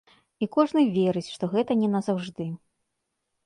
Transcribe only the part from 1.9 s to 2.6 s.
назаўжды.